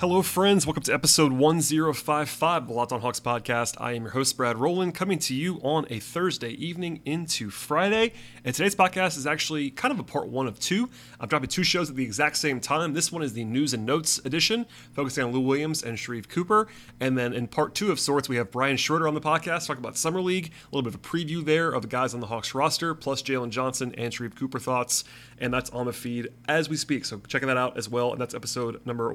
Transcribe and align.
Hello, 0.00 0.22
friends. 0.22 0.66
Welcome 0.66 0.82
to 0.82 0.92
episode 0.92 1.32
1055 1.32 2.62
of 2.62 2.66
the 2.66 2.74
Locked 2.74 2.90
on 2.90 3.00
Hawks 3.00 3.20
podcast. 3.20 3.76
I 3.80 3.92
am 3.92 4.02
your 4.02 4.10
host, 4.10 4.36
Brad 4.36 4.58
Rowland, 4.58 4.92
coming 4.92 5.20
to 5.20 5.34
you 5.34 5.60
on 5.62 5.86
a 5.88 6.00
Thursday 6.00 6.50
evening 6.50 7.00
into 7.04 7.48
Friday. 7.48 8.12
And 8.44 8.52
today's 8.52 8.74
podcast 8.74 9.16
is 9.16 9.24
actually 9.24 9.70
kind 9.70 9.92
of 9.92 10.00
a 10.00 10.02
part 10.02 10.26
one 10.26 10.48
of 10.48 10.58
two. 10.58 10.90
I'm 11.20 11.28
dropping 11.28 11.48
two 11.48 11.62
shows 11.62 11.90
at 11.90 11.96
the 11.96 12.02
exact 12.02 12.38
same 12.38 12.58
time. 12.60 12.92
This 12.92 13.12
one 13.12 13.22
is 13.22 13.34
the 13.34 13.44
news 13.44 13.72
and 13.72 13.86
notes 13.86 14.20
edition, 14.24 14.66
focusing 14.92 15.22
on 15.22 15.30
Lou 15.30 15.40
Williams 15.40 15.84
and 15.84 15.96
Sharife 15.96 16.28
Cooper. 16.28 16.66
And 16.98 17.16
then 17.16 17.32
in 17.32 17.46
part 17.46 17.76
two 17.76 17.92
of 17.92 18.00
sorts, 18.00 18.28
we 18.28 18.34
have 18.34 18.50
Brian 18.50 18.76
Schroeder 18.76 19.06
on 19.06 19.14
the 19.14 19.20
podcast, 19.20 19.68
talking 19.68 19.82
about 19.82 19.96
Summer 19.96 20.20
League, 20.20 20.46
a 20.46 20.74
little 20.74 20.90
bit 20.90 20.98
of 20.98 21.06
a 21.06 21.08
preview 21.08 21.44
there 21.44 21.70
of 21.70 21.82
the 21.82 21.88
guys 21.88 22.14
on 22.14 22.20
the 22.20 22.26
Hawks 22.26 22.52
roster, 22.52 22.96
plus 22.96 23.22
Jalen 23.22 23.50
Johnson 23.50 23.94
and 23.96 24.12
Sharife 24.12 24.34
Cooper 24.34 24.58
thoughts. 24.58 25.04
And 25.38 25.54
that's 25.54 25.70
on 25.70 25.86
the 25.86 25.92
feed 25.92 26.30
as 26.48 26.68
we 26.68 26.76
speak. 26.76 27.04
So 27.04 27.20
checking 27.28 27.46
that 27.46 27.56
out 27.56 27.76
as 27.78 27.88
well. 27.88 28.10
And 28.10 28.20
that's 28.20 28.34
episode 28.34 28.84
number 28.84 29.14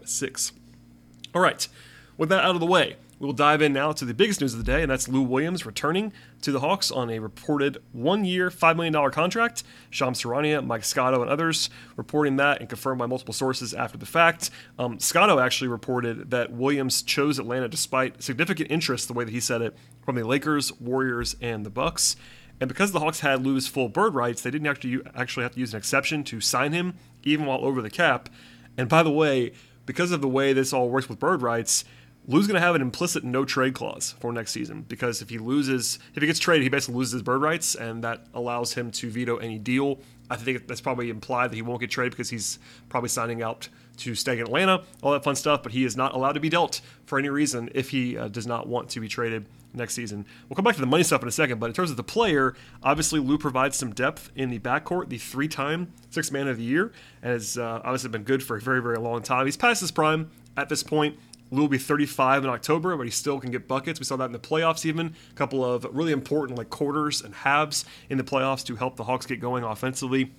1056. 0.00 0.52
All 1.34 1.42
right, 1.42 1.66
with 2.16 2.28
that 2.28 2.44
out 2.44 2.54
of 2.54 2.60
the 2.60 2.66
way, 2.66 2.96
we'll 3.18 3.32
dive 3.32 3.62
in 3.62 3.72
now 3.72 3.92
to 3.92 4.04
the 4.04 4.14
biggest 4.14 4.40
news 4.40 4.52
of 4.52 4.58
the 4.58 4.64
day, 4.64 4.82
and 4.82 4.90
that's 4.90 5.08
Lou 5.08 5.22
Williams 5.22 5.66
returning 5.66 6.12
to 6.42 6.52
the 6.52 6.60
Hawks 6.60 6.90
on 6.90 7.10
a 7.10 7.18
reported 7.18 7.78
one 7.92 8.24
year, 8.24 8.50
$5 8.50 8.76
million 8.76 9.10
contract. 9.10 9.64
Shams 9.90 10.22
Charania, 10.22 10.64
Mike 10.64 10.84
Scotto, 10.84 11.22
and 11.22 11.30
others 11.30 11.70
reporting 11.96 12.36
that 12.36 12.60
and 12.60 12.68
confirmed 12.68 12.98
by 12.98 13.06
multiple 13.06 13.34
sources 13.34 13.74
after 13.74 13.98
the 13.98 14.06
fact. 14.06 14.50
Um, 14.78 15.00
Scotto 15.00 15.38
actually 15.38 15.68
reported 15.68 16.30
that 16.30 16.52
Williams 16.52 17.02
chose 17.02 17.38
Atlanta 17.38 17.68
despite 17.68 18.22
significant 18.22 18.70
interest, 18.70 19.08
the 19.08 19.14
way 19.14 19.24
that 19.24 19.32
he 19.32 19.40
said 19.40 19.62
it, 19.62 19.76
from 20.04 20.16
the 20.16 20.24
Lakers, 20.24 20.72
Warriors, 20.80 21.34
and 21.40 21.64
the 21.64 21.70
Bucks. 21.70 22.16
And 22.60 22.68
because 22.68 22.92
the 22.92 23.00
Hawks 23.00 23.20
had 23.20 23.44
Lou's 23.44 23.66
full 23.66 23.88
bird 23.88 24.14
rights, 24.14 24.42
they 24.42 24.50
didn't 24.50 24.68
actually 24.68 25.42
have 25.42 25.54
to 25.54 25.60
use 25.60 25.74
an 25.74 25.78
exception 25.78 26.22
to 26.24 26.40
sign 26.40 26.72
him, 26.72 26.94
even 27.24 27.46
while 27.46 27.64
over 27.64 27.82
the 27.82 27.90
cap. 27.90 28.28
And 28.76 28.88
by 28.88 29.02
the 29.02 29.10
way, 29.10 29.52
because 29.86 30.12
of 30.12 30.20
the 30.20 30.28
way 30.28 30.52
this 30.52 30.72
all 30.72 30.88
works 30.88 31.08
with 31.08 31.18
bird 31.18 31.42
rights, 31.42 31.84
Lou's 32.26 32.46
going 32.46 32.54
to 32.54 32.60
have 32.60 32.74
an 32.74 32.80
implicit 32.80 33.22
no 33.22 33.44
trade 33.44 33.74
clause 33.74 34.14
for 34.18 34.32
next 34.32 34.52
season 34.52 34.82
because 34.88 35.20
if 35.20 35.28
he 35.28 35.38
loses, 35.38 35.98
if 36.14 36.22
he 36.22 36.26
gets 36.26 36.38
traded, 36.38 36.62
he 36.62 36.70
basically 36.70 36.94
loses 36.94 37.12
his 37.12 37.22
bird 37.22 37.42
rights, 37.42 37.74
and 37.74 38.02
that 38.02 38.26
allows 38.32 38.74
him 38.74 38.90
to 38.92 39.10
veto 39.10 39.36
any 39.36 39.58
deal. 39.58 40.00
I 40.30 40.36
think 40.36 40.66
that's 40.66 40.80
probably 40.80 41.10
implied 41.10 41.50
that 41.50 41.56
he 41.56 41.62
won't 41.62 41.80
get 41.80 41.90
traded 41.90 42.12
because 42.12 42.30
he's 42.30 42.58
probably 42.88 43.08
signing 43.08 43.42
out 43.42 43.68
to 43.98 44.14
stay 44.14 44.34
in 44.34 44.40
Atlanta, 44.40 44.82
all 45.02 45.12
that 45.12 45.22
fun 45.22 45.36
stuff. 45.36 45.62
But 45.62 45.72
he 45.72 45.84
is 45.84 45.96
not 45.96 46.14
allowed 46.14 46.32
to 46.32 46.40
be 46.40 46.48
dealt 46.48 46.80
for 47.06 47.18
any 47.18 47.28
reason 47.28 47.68
if 47.74 47.90
he 47.90 48.16
uh, 48.16 48.28
does 48.28 48.46
not 48.46 48.66
want 48.66 48.88
to 48.90 49.00
be 49.00 49.08
traded 49.08 49.46
next 49.74 49.94
season. 49.94 50.24
We'll 50.48 50.56
come 50.56 50.64
back 50.64 50.76
to 50.76 50.80
the 50.80 50.86
money 50.86 51.02
stuff 51.02 51.22
in 51.22 51.28
a 51.28 51.32
second, 51.32 51.58
but 51.58 51.66
in 51.66 51.72
terms 51.72 51.90
of 51.90 51.96
the 51.96 52.04
player, 52.04 52.54
obviously 52.82 53.20
Lou 53.20 53.36
provides 53.38 53.76
some 53.76 53.92
depth 53.92 54.30
in 54.36 54.50
the 54.50 54.60
backcourt, 54.60 55.08
the 55.08 55.18
three-time 55.18 55.92
six 56.10 56.30
man 56.30 56.48
of 56.48 56.58
the 56.58 56.62
year, 56.62 56.92
and 57.22 57.32
has 57.32 57.58
uh, 57.58 57.80
obviously 57.84 58.10
been 58.10 58.22
good 58.22 58.42
for 58.42 58.56
a 58.56 58.60
very, 58.60 58.80
very 58.80 58.98
long 58.98 59.20
time. 59.20 59.46
He's 59.46 59.56
past 59.56 59.80
his 59.80 59.90
prime 59.90 60.30
at 60.56 60.68
this 60.68 60.82
point. 60.82 61.18
Lou 61.50 61.62
will 61.62 61.68
be 61.68 61.78
35 61.78 62.44
in 62.44 62.50
October, 62.50 62.96
but 62.96 63.04
he 63.04 63.10
still 63.10 63.38
can 63.38 63.50
get 63.50 63.68
buckets. 63.68 64.00
We 64.00 64.04
saw 64.04 64.16
that 64.16 64.26
in 64.26 64.32
the 64.32 64.38
playoffs, 64.38 64.84
even 64.84 65.14
a 65.30 65.34
couple 65.34 65.64
of 65.64 65.86
really 65.92 66.12
important 66.12 66.58
like 66.58 66.70
quarters 66.70 67.22
and 67.22 67.34
halves 67.34 67.84
in 68.08 68.18
the 68.18 68.24
playoffs 68.24 68.64
to 68.66 68.76
help 68.76 68.96
the 68.96 69.04
Hawks 69.04 69.26
get 69.26 69.40
going 69.40 69.62
offensively. 69.62 70.32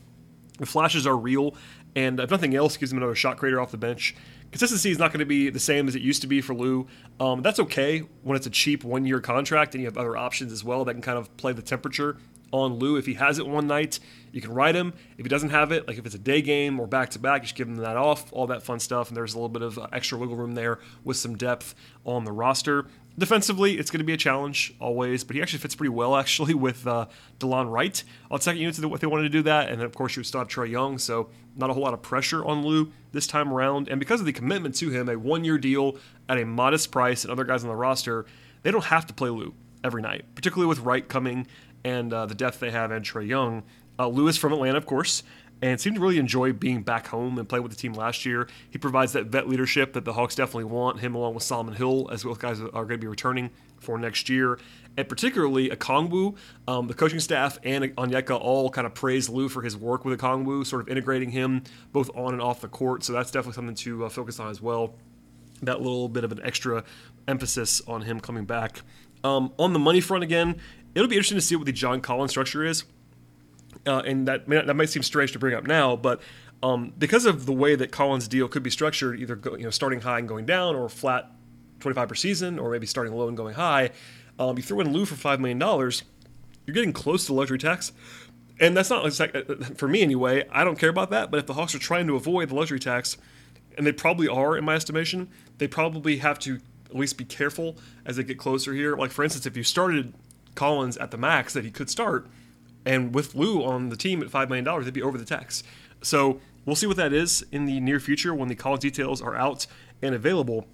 The 0.58 0.66
flashes 0.66 1.06
are 1.06 1.18
real, 1.18 1.56
and 1.96 2.20
if 2.20 2.32
nothing 2.32 2.56
else, 2.56 2.78
gives 2.78 2.92
him 2.92 2.98
another 2.98 3.16
shot 3.16 3.38
creator 3.38 3.60
off 3.60 3.72
the 3.72 3.78
bench. 3.78 4.16
Consistency 4.52 4.90
is 4.90 4.98
not 4.98 5.12
going 5.12 5.20
to 5.20 5.26
be 5.26 5.50
the 5.50 5.60
same 5.60 5.88
as 5.88 5.96
it 5.96 6.02
used 6.02 6.22
to 6.22 6.28
be 6.28 6.40
for 6.40 6.54
Lou. 6.54 6.88
Um, 7.20 7.42
that's 7.42 7.60
okay 7.60 8.00
when 8.24 8.38
it's 8.38 8.48
a 8.48 8.52
cheap 8.52 8.84
one 8.84 9.06
year 9.06 9.20
contract 9.20 9.74
and 9.74 9.82
you 9.82 9.88
have 9.88 9.98
other 9.98 10.16
options 10.16 10.52
as 10.52 10.64
well 10.64 10.86
that 10.86 10.94
can 10.94 11.02
kind 11.02 11.18
of 11.18 11.36
play 11.38 11.52
the 11.52 11.62
temperature 11.62 12.18
on 12.52 12.76
Lou. 12.76 12.98
If 12.98 13.06
he 13.06 13.16
has 13.16 13.40
it 13.40 13.48
one 13.48 13.68
night, 13.68 14.00
you 14.32 14.42
can 14.42 14.52
ride 14.52 14.76
him. 14.76 14.94
If 15.18 15.26
he 15.26 15.30
doesn't 15.30 15.52
have 15.52 15.72
it, 15.72 15.88
like 15.88 15.98
if 15.98 16.06
it's 16.06 16.16
a 16.16 16.20
day 16.20 16.42
game 16.42 16.80
or 16.80 16.88
back 16.88 17.10
to 17.12 17.20
back, 17.20 17.42
you 17.42 17.48
should 17.48 17.56
give 17.56 17.68
him 17.68 17.78
that 17.78 17.96
off, 17.96 18.32
all 18.34 18.48
that 18.48 18.64
fun 18.64 18.80
stuff. 18.80 19.08
And 19.08 19.16
there's 19.16 19.34
a 19.34 19.38
little 19.38 19.50
bit 19.50 19.62
of 19.62 19.80
uh, 19.80 19.88
extra 19.94 20.18
wiggle 20.18 20.36
room 20.36 20.56
there 20.56 20.80
with 21.04 21.18
some 21.18 21.38
depth 21.38 21.74
on 22.06 22.26
the 22.26 22.32
roster. 22.32 22.86
Defensively, 23.18 23.78
it's 23.78 23.90
going 23.90 24.00
to 24.00 24.06
be 24.06 24.12
a 24.12 24.18
challenge 24.18 24.74
always, 24.82 25.24
but 25.24 25.38
he 25.38 25.42
actually 25.42 25.60
fits 25.60 25.74
pretty 25.74 25.90
well 25.90 26.16
actually 26.18 26.54
with 26.54 26.86
uh, 26.86 27.06
Delon 27.40 27.72
Wright 27.72 28.04
on 28.30 28.42
second 28.42 28.60
units 28.60 28.78
if 28.78 29.00
they 29.00 29.08
wanted 29.08 29.24
to 29.24 29.30
do 29.30 29.42
that. 29.44 29.70
And 29.70 29.80
then, 29.80 29.86
of 29.86 29.96
course, 29.96 30.16
you 30.16 30.20
would 30.20 30.28
stop 30.28 30.50
Trae 30.50 30.70
Young, 30.70 30.98
so 30.98 31.30
not 31.56 31.70
a 31.70 31.74
whole 31.74 31.84
lot 31.84 31.94
of 31.94 32.02
pressure 32.02 32.44
on 32.44 32.66
Lou 32.66 32.92
this 33.14 33.28
time 33.28 33.54
around. 33.54 33.88
And 33.88 34.00
because 34.00 34.20
of 34.20 34.26
the 34.26 34.34
commitment 34.34 34.76
to 34.76 34.90
him, 34.90 35.08
a 35.08 35.18
one 35.18 35.46
year 35.46 35.58
deal 35.58 35.98
at 36.28 36.38
a 36.38 36.46
modest 36.46 36.92
price 36.92 37.24
and 37.24 37.32
other 37.32 37.46
guys 37.46 37.64
on 37.64 37.70
the 37.70 37.76
roster, 37.76 38.26
they 38.64 38.72
don't 38.72 38.86
have 38.86 39.08
to 39.08 39.14
play 39.14 39.30
Lou 39.30 39.54
every 39.82 40.02
night, 40.02 40.26
particularly 40.36 40.68
with 40.68 40.80
Wright 40.80 41.08
coming 41.08 41.48
and 41.86 42.12
uh, 42.12 42.26
the 42.26 42.36
depth 42.36 42.60
they 42.60 42.72
have 42.72 42.92
and 42.92 43.06
Trae 43.06 43.26
Young. 43.26 43.64
Uh, 43.98 44.08
Lewis 44.08 44.36
from 44.36 44.52
Atlanta, 44.52 44.78
of 44.78 44.86
course, 44.86 45.24
and 45.62 45.80
seemed 45.80 45.96
to 45.96 46.02
really 46.02 46.18
enjoy 46.18 46.52
being 46.52 46.82
back 46.82 47.08
home 47.08 47.38
and 47.38 47.48
playing 47.48 47.64
with 47.64 47.72
the 47.72 47.78
team 47.78 47.94
last 47.94 48.26
year. 48.26 48.50
He 48.70 48.78
provides 48.78 49.14
that 49.14 49.28
vet 49.28 49.48
leadership 49.48 49.94
that 49.94 50.04
the 50.04 50.12
Hawks 50.12 50.36
definitely 50.36 50.66
want, 50.66 51.00
him 51.00 51.16
along 51.16 51.36
with 51.36 51.44
Solomon 51.44 51.76
Hill, 51.76 52.10
as 52.12 52.24
both 52.24 52.40
guys 52.40 52.60
are 52.60 52.70
going 52.72 52.90
to 52.90 52.98
be 52.98 53.08
returning 53.08 53.52
for 53.80 53.98
next 53.98 54.28
year. 54.28 54.60
And 54.98 55.08
particularly 55.08 55.70
Okongwu, 55.70 56.36
um, 56.68 56.88
the 56.88 56.94
coaching 56.94 57.20
staff 57.20 57.60
and 57.64 57.86
Onyeka 57.96 58.38
all 58.40 58.70
kind 58.70 58.88
of 58.88 58.94
praised 58.94 59.30
Lou 59.30 59.48
for 59.48 59.62
his 59.62 59.78
work 59.78 60.04
with 60.04 60.20
Okongwu, 60.20 60.66
sort 60.66 60.82
of 60.82 60.90
integrating 60.90 61.30
him 61.30 61.64
both 61.94 62.10
on 62.16 62.34
and 62.34 62.42
off 62.42 62.62
the 62.62 62.68
court. 62.68 63.04
So 63.04 63.14
that's 63.14 63.32
definitely 63.32 63.54
something 63.54 63.76
to 63.76 64.06
uh, 64.06 64.10
focus 64.10 64.40
on 64.40 64.50
as 64.50 64.62
well. 64.62 64.96
That 65.62 65.82
little 65.82 66.10
bit 66.10 66.24
of 66.24 66.32
an 66.32 66.42
extra 66.44 66.84
emphasis 67.28 67.82
on 67.88 68.02
him 68.02 68.20
coming 68.20 68.46
back. 68.46 68.82
Um, 69.24 69.54
on 69.58 69.74
the 69.74 69.80
money 69.80 70.02
front 70.02 70.24
again, 70.24 70.58
it'll 70.96 71.08
be 71.08 71.16
interesting 71.16 71.38
to 71.38 71.42
see 71.42 71.56
what 71.56 71.66
the 71.66 71.72
John 71.72 72.02
Collins 72.02 72.32
structure 72.32 72.64
is 72.64 72.86
uh, 73.86 74.02
and 74.06 74.28
that 74.28 74.48
that 74.48 74.76
might 74.76 74.90
seem 74.90 75.04
strange 75.04 75.32
to 75.34 75.40
bring 75.40 75.54
up 75.54 75.66
now, 75.66 75.96
but 75.96 76.22
um, 76.64 76.94
because 76.98 77.26
of 77.26 77.46
the 77.46 77.54
way 77.54 77.76
that 77.76 77.92
Collins' 77.92 78.28
deal 78.28 78.48
could 78.48 78.64
be 78.64 78.70
structured, 78.70 79.20
either 79.20 79.36
go, 79.36 79.56
you 79.56 79.64
know 79.64 79.70
starting 79.70 80.02
high 80.02 80.20
and 80.20 80.28
going 80.28 80.46
down, 80.46 80.76
or 80.76 80.90
flat 80.90 81.32
25 81.80 82.10
per 82.10 82.16
season, 82.16 82.58
or 82.58 82.72
maybe 82.72 82.88
starting 82.88 83.14
low 83.14 83.28
and 83.28 83.38
going 83.38 83.56
high, 83.56 83.92
um, 84.40 84.58
you 84.58 84.64
throw 84.64 84.80
in 84.80 84.92
Lou 84.92 85.06
for 85.06 85.16
five 85.16 85.40
million 85.40 85.60
dollars, 85.60 86.04
you're 86.66 86.74
getting 86.74 86.94
close 86.94 87.26
to 87.28 87.34
luxury 87.34 87.58
tax. 87.58 87.92
And 88.60 88.76
that's 88.76 88.90
not 88.90 89.20
uh, 89.20 89.44
for 89.76 89.88
me 89.88 90.02
anyway. 90.02 90.48
I 90.50 90.64
don't 90.64 90.80
care 90.80 90.90
about 90.90 91.10
that. 91.10 91.30
But 91.30 91.42
if 91.42 91.46
the 91.46 91.54
Hawks 91.54 91.76
are 91.76 91.80
trying 91.80 92.08
to 92.08 92.16
avoid 92.16 92.50
the 92.50 92.56
luxury 92.56 92.80
tax, 92.80 93.18
and 93.78 93.86
they 93.86 93.92
probably 93.92 94.30
are 94.30 94.58
in 94.58 94.64
my 94.64 94.76
estimation, 94.76 95.28
they 95.58 95.68
probably 95.68 96.18
have 96.18 96.40
to 96.40 96.60
at 96.90 96.96
least 96.96 97.18
be 97.18 97.26
careful 97.26 97.76
as 98.06 98.16
they 98.16 98.24
get 98.24 98.38
closer 98.38 98.74
here. 98.74 98.96
Like 98.96 99.12
for 99.12 99.24
instance, 99.24 99.46
if 99.46 99.58
you 99.58 99.64
started 99.64 100.14
Collins 100.56 100.98
at 100.98 101.12
the 101.12 101.18
max 101.18 101.54
that 101.54 101.64
he 101.64 101.72
could 101.72 101.90
start, 101.90 102.28
and 102.86 103.14
with 103.14 103.36
Lou 103.36 103.64
on 103.64 103.90
the 103.90 103.98
team 103.98 104.22
at 104.22 104.30
$5 104.30 104.50
million, 104.50 104.84
they'd 104.84 104.94
be 104.94 105.02
over 105.02 105.18
the 105.18 105.26
tax. 105.26 105.64
So 106.02 106.40
we'll 106.66 106.76
see 106.76 106.88
what 106.88 106.98
that 106.98 107.14
is 107.14 107.46
in 107.52 107.66
the 107.66 107.80
near 107.80 108.00
future 108.00 108.34
when 108.34 108.48
the 108.48 108.56
Collins 108.56 108.82
details 108.82 109.22
are 109.22 109.36
out 109.36 109.68
and 110.02 110.14
available. 110.14 110.68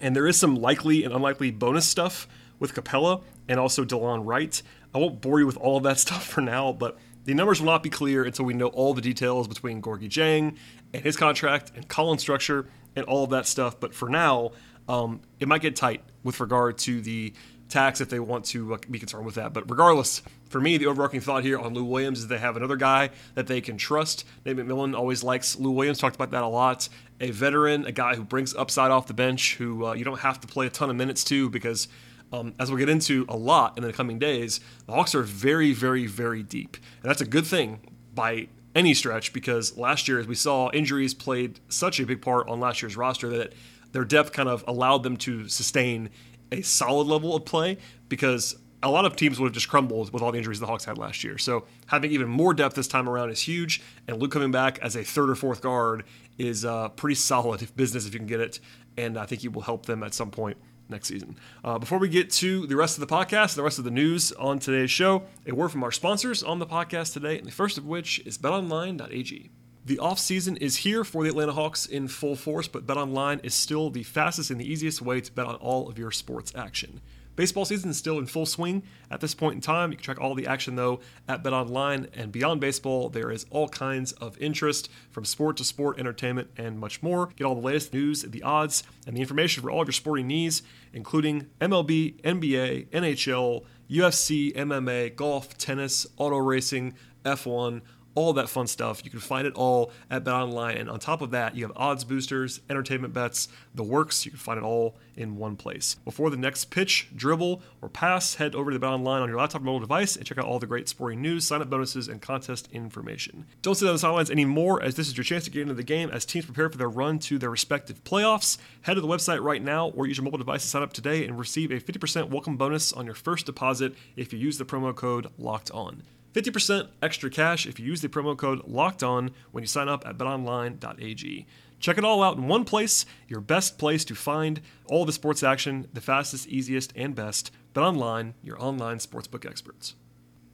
And 0.00 0.14
there 0.14 0.26
is 0.26 0.36
some 0.36 0.56
likely 0.56 1.04
and 1.04 1.14
unlikely 1.14 1.50
bonus 1.50 1.86
stuff 1.86 2.26
with 2.58 2.74
Capela 2.74 3.22
and 3.48 3.60
also 3.60 3.84
Delon 3.84 4.22
Wright. 4.24 4.62
I 4.94 4.98
won't 4.98 5.20
bore 5.20 5.40
you 5.40 5.46
with 5.46 5.56
all 5.56 5.76
of 5.76 5.82
that 5.84 5.98
stuff 5.98 6.26
for 6.26 6.40
now, 6.40 6.72
but 6.72 6.96
the 7.24 7.34
numbers 7.34 7.60
will 7.60 7.66
not 7.66 7.82
be 7.82 7.90
clear 7.90 8.24
until 8.24 8.44
we 8.44 8.54
know 8.54 8.68
all 8.68 8.94
the 8.94 9.00
details 9.00 9.48
between 9.48 9.82
Gorgui 9.82 10.08
Dieng 10.08 10.56
and 10.94 11.02
his 11.02 11.16
contract 11.16 11.72
and 11.74 11.88
Collins 11.88 12.22
structure 12.22 12.68
and 12.94 13.04
all 13.06 13.24
of 13.24 13.30
that 13.30 13.46
stuff. 13.46 13.78
But 13.78 13.94
for 13.94 14.08
now, 14.08 14.52
um, 14.88 15.20
it 15.40 15.48
might 15.48 15.60
get 15.60 15.76
tight 15.76 16.02
with 16.22 16.38
regard 16.40 16.78
to 16.78 17.00
the 17.00 17.32
tax 17.68 18.00
if 18.00 18.08
they 18.08 18.20
want 18.20 18.44
to 18.46 18.74
uh, 18.74 18.78
be 18.90 18.98
concerned 18.98 19.26
with 19.26 19.34
that. 19.36 19.52
But 19.52 19.68
regardless, 19.70 20.22
for 20.48 20.60
me, 20.60 20.76
the 20.76 20.86
overarching 20.86 21.20
thought 21.20 21.42
here 21.42 21.58
on 21.58 21.74
Lou 21.74 21.84
Williams 21.84 22.20
is 22.20 22.28
they 22.28 22.38
have 22.38 22.56
another 22.56 22.76
guy 22.76 23.10
that 23.34 23.46
they 23.46 23.60
can 23.60 23.76
trust. 23.76 24.24
Nate 24.44 24.56
McMillan 24.56 24.96
always 24.96 25.22
likes 25.22 25.58
Lou 25.58 25.70
Williams, 25.70 25.98
talked 25.98 26.16
about 26.16 26.30
that 26.30 26.42
a 26.42 26.48
lot. 26.48 26.88
A 27.20 27.30
veteran, 27.30 27.86
a 27.86 27.92
guy 27.92 28.14
who 28.14 28.24
brings 28.24 28.54
upside 28.54 28.90
off 28.90 29.06
the 29.06 29.14
bench, 29.14 29.56
who 29.56 29.86
uh, 29.86 29.94
you 29.94 30.04
don't 30.04 30.20
have 30.20 30.40
to 30.40 30.46
play 30.46 30.66
a 30.66 30.70
ton 30.70 30.90
of 30.90 30.96
minutes 30.96 31.24
to 31.24 31.50
because. 31.50 31.88
Um, 32.32 32.54
as 32.58 32.68
we'll 32.68 32.80
get 32.80 32.88
into 32.88 33.24
a 33.28 33.36
lot 33.36 33.78
in 33.78 33.84
the 33.84 33.92
coming 33.92 34.18
days, 34.18 34.58
the 34.86 34.92
Hawks 34.92 35.14
are 35.14 35.22
very, 35.22 35.72
very, 35.72 36.06
very 36.06 36.42
deep. 36.42 36.76
And 37.00 37.08
that's 37.08 37.20
a 37.20 37.24
good 37.24 37.46
thing 37.46 37.78
by 38.12 38.48
any 38.74 38.94
stretch 38.94 39.32
because 39.32 39.76
last 39.78 40.08
year, 40.08 40.18
as 40.18 40.26
we 40.26 40.34
saw, 40.34 40.70
injuries 40.72 41.14
played 41.14 41.60
such 41.68 42.00
a 42.00 42.04
big 42.04 42.20
part 42.20 42.48
on 42.48 42.58
last 42.58 42.82
year's 42.82 42.96
roster 42.96 43.28
that 43.30 43.52
their 43.92 44.04
depth 44.04 44.32
kind 44.32 44.48
of 44.48 44.62
allowed 44.68 45.02
them 45.02 45.16
to 45.16 45.48
sustain 45.48 46.10
a 46.56 46.62
solid 46.62 47.06
level 47.06 47.34
of 47.34 47.44
play 47.44 47.78
because 48.08 48.56
a 48.82 48.90
lot 48.90 49.04
of 49.04 49.16
teams 49.16 49.40
would 49.40 49.48
have 49.48 49.54
just 49.54 49.68
crumbled 49.68 50.12
with 50.12 50.22
all 50.22 50.30
the 50.32 50.38
injuries 50.38 50.60
the 50.60 50.66
Hawks 50.66 50.84
had 50.84 50.98
last 50.98 51.24
year. 51.24 51.38
So 51.38 51.64
having 51.86 52.12
even 52.12 52.28
more 52.28 52.54
depth 52.54 52.76
this 52.76 52.88
time 52.88 53.08
around 53.08 53.30
is 53.30 53.40
huge. 53.40 53.82
And 54.06 54.20
Luke 54.20 54.32
coming 54.32 54.50
back 54.50 54.78
as 54.80 54.96
a 54.96 55.02
third 55.02 55.30
or 55.30 55.34
fourth 55.34 55.60
guard 55.60 56.04
is 56.38 56.64
uh, 56.64 56.90
pretty 56.90 57.14
solid 57.14 57.66
business 57.76 58.06
if 58.06 58.12
you 58.12 58.20
can 58.20 58.26
get 58.26 58.40
it. 58.40 58.60
And 58.96 59.18
I 59.18 59.26
think 59.26 59.42
he 59.42 59.48
will 59.48 59.62
help 59.62 59.86
them 59.86 60.02
at 60.02 60.14
some 60.14 60.30
point 60.30 60.56
next 60.88 61.08
season. 61.08 61.36
Uh, 61.64 61.78
before 61.78 61.98
we 61.98 62.08
get 62.08 62.30
to 62.30 62.66
the 62.66 62.76
rest 62.76 62.96
of 62.96 63.06
the 63.06 63.12
podcast, 63.12 63.56
the 63.56 63.62
rest 63.62 63.78
of 63.78 63.84
the 63.84 63.90
news 63.90 64.32
on 64.32 64.58
today's 64.58 64.90
show, 64.90 65.24
a 65.46 65.52
word 65.52 65.70
from 65.70 65.82
our 65.82 65.90
sponsors 65.90 66.42
on 66.42 66.58
the 66.58 66.66
podcast 66.66 67.12
today, 67.12 67.38
and 67.38 67.46
the 67.46 67.52
first 67.52 67.76
of 67.76 67.84
which 67.86 68.20
is 68.20 68.38
betonline.ag. 68.38 69.50
The 69.86 69.98
offseason 69.98 70.58
is 70.60 70.78
here 70.78 71.04
for 71.04 71.22
the 71.22 71.28
Atlanta 71.28 71.52
Hawks 71.52 71.86
in 71.86 72.08
full 72.08 72.34
force, 72.34 72.66
but 72.66 72.88
BetOnline 72.88 73.44
is 73.44 73.54
still 73.54 73.88
the 73.88 74.02
fastest 74.02 74.50
and 74.50 74.60
the 74.60 74.68
easiest 74.68 75.00
way 75.00 75.20
to 75.20 75.32
bet 75.32 75.46
on 75.46 75.54
all 75.54 75.88
of 75.88 75.96
your 75.96 76.10
sports 76.10 76.52
action. 76.56 77.00
Baseball 77.36 77.64
season 77.64 77.90
is 77.90 77.96
still 77.96 78.18
in 78.18 78.26
full 78.26 78.46
swing 78.46 78.82
at 79.12 79.20
this 79.20 79.32
point 79.32 79.54
in 79.54 79.60
time. 79.60 79.92
You 79.92 79.96
can 79.96 80.04
track 80.04 80.20
all 80.20 80.34
the 80.34 80.48
action 80.48 80.74
though 80.74 80.98
at 81.28 81.44
BetOnline 81.44 82.08
and 82.14 82.32
beyond 82.32 82.60
baseball. 82.60 83.10
There 83.10 83.30
is 83.30 83.46
all 83.50 83.68
kinds 83.68 84.10
of 84.10 84.36
interest 84.38 84.90
from 85.12 85.24
sport 85.24 85.56
to 85.58 85.64
sport, 85.64 86.00
entertainment, 86.00 86.50
and 86.56 86.80
much 86.80 87.00
more. 87.00 87.28
Get 87.36 87.44
all 87.44 87.54
the 87.54 87.60
latest 87.60 87.92
news, 87.92 88.22
the 88.22 88.42
odds, 88.42 88.82
and 89.06 89.16
the 89.16 89.20
information 89.20 89.62
for 89.62 89.70
all 89.70 89.82
of 89.82 89.86
your 89.86 89.92
sporting 89.92 90.26
needs, 90.26 90.62
including 90.94 91.46
MLB, 91.60 92.20
NBA, 92.22 92.88
NHL, 92.88 93.64
UFC, 93.88 94.52
MMA, 94.52 95.14
golf, 95.14 95.56
tennis, 95.56 96.08
auto 96.16 96.38
racing, 96.38 96.94
F1 97.24 97.82
all 98.16 98.32
that 98.32 98.48
fun 98.48 98.66
stuff. 98.66 99.04
You 99.04 99.10
can 99.10 99.20
find 99.20 99.46
it 99.46 99.54
all 99.54 99.92
at 100.10 100.24
BetOnline. 100.24 100.80
And 100.80 100.90
on 100.90 100.98
top 100.98 101.20
of 101.20 101.30
that, 101.30 101.54
you 101.54 101.64
have 101.64 101.72
odds 101.76 102.02
boosters, 102.02 102.60
entertainment 102.68 103.14
bets, 103.14 103.48
the 103.74 103.84
works. 103.84 104.24
You 104.24 104.32
can 104.32 104.40
find 104.40 104.58
it 104.58 104.64
all 104.64 104.96
in 105.16 105.36
one 105.36 105.54
place. 105.54 105.96
Before 106.04 106.30
the 106.30 106.36
next 106.36 106.66
pitch, 106.66 107.08
dribble, 107.14 107.62
or 107.80 107.88
pass, 107.88 108.34
head 108.34 108.54
over 108.54 108.70
to 108.70 108.80
BetOnline 108.80 109.20
on 109.20 109.28
your 109.28 109.38
laptop 109.38 109.60
or 109.60 109.64
mobile 109.64 109.80
device 109.80 110.16
and 110.16 110.26
check 110.26 110.38
out 110.38 110.44
all 110.44 110.58
the 110.58 110.66
great 110.66 110.88
sporting 110.88 111.20
news, 111.22 111.46
sign-up 111.46 111.70
bonuses, 111.70 112.08
and 112.08 112.20
contest 112.20 112.68
information. 112.72 113.46
Don't 113.62 113.74
sit 113.74 113.86
on 113.86 113.94
the 113.94 113.98
sidelines 113.98 114.30
anymore, 114.30 114.82
as 114.82 114.96
this 114.96 115.08
is 115.08 115.16
your 115.16 115.24
chance 115.24 115.44
to 115.44 115.50
get 115.50 115.62
into 115.62 115.74
the 115.74 115.82
game 115.82 116.10
as 116.10 116.24
teams 116.24 116.46
prepare 116.46 116.70
for 116.70 116.78
their 116.78 116.88
run 116.88 117.18
to 117.20 117.38
their 117.38 117.50
respective 117.50 118.02
playoffs. 118.02 118.56
Head 118.82 118.94
to 118.94 119.00
the 119.02 119.06
website 119.06 119.42
right 119.42 119.62
now 119.62 119.88
or 119.90 120.06
use 120.06 120.16
your 120.16 120.24
mobile 120.24 120.38
device 120.38 120.62
to 120.62 120.68
sign 120.68 120.82
up 120.82 120.92
today 120.92 121.26
and 121.26 121.38
receive 121.38 121.70
a 121.70 121.80
50% 121.80 122.30
welcome 122.30 122.56
bonus 122.56 122.92
on 122.92 123.04
your 123.04 123.14
first 123.14 123.44
deposit 123.44 123.94
if 124.16 124.32
you 124.32 124.38
use 124.38 124.56
the 124.56 124.64
promo 124.64 124.94
code 124.94 125.28
LOCKED 125.38 125.70
ON. 125.72 126.02
50% 126.36 126.88
extra 127.00 127.30
cash 127.30 127.66
if 127.66 127.80
you 127.80 127.86
use 127.86 128.02
the 128.02 128.10
promo 128.10 128.36
code 128.36 128.60
locked 128.66 129.02
on 129.02 129.30
when 129.52 129.62
you 129.62 129.68
sign 129.68 129.88
up 129.88 130.06
at 130.06 130.18
betonline.ag. 130.18 131.46
Check 131.80 131.98
it 131.98 132.04
all 132.04 132.22
out 132.22 132.36
in 132.36 132.46
one 132.46 132.64
place, 132.66 133.06
your 133.26 133.40
best 133.40 133.78
place 133.78 134.04
to 134.04 134.14
find 134.14 134.60
all 134.84 135.06
the 135.06 135.12
sports 135.12 135.42
action, 135.42 135.88
the 135.94 136.00
fastest, 136.02 136.46
easiest, 136.46 136.92
and 136.94 137.14
best. 137.14 137.50
BetOnline, 137.74 138.34
your 138.42 138.62
online 138.62 138.98
sportsbook 138.98 139.48
experts. 139.48 139.94